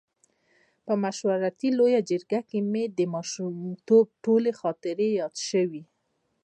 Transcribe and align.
په 0.85 0.93
مشورتي 1.03 1.69
لویه 1.77 2.01
جرګه 2.09 2.39
کې 2.49 2.59
مې 2.71 2.83
د 2.97 2.99
ماشومتوب 3.13 4.05
ټولې 4.23 4.51
خاطرې 4.59 5.09
یادې 5.19 5.41
شوې. 5.49 5.83